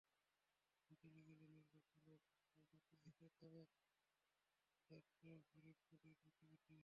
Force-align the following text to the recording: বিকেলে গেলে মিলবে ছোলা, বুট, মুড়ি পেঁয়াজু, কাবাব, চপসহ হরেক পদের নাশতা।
বিকেলে 0.89 1.21
গেলে 1.27 1.45
মিলবে 1.47 1.79
ছোলা, 1.89 2.15
বুট, 2.67 2.83
মুড়ি 2.91 3.11
পেঁয়াজু, 3.19 3.29
কাবাব, 3.39 3.67
চপসহ 4.89 5.33
হরেক 5.49 5.77
পদের 5.87 6.15
নাশতা। 6.41 6.77